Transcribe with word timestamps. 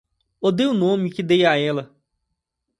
Odeio 0.41 0.71
o 0.71 0.73
nome 0.73 1.11
que 1.11 1.21
dei 1.21 1.45
a 1.45 1.55
ela 1.59 1.95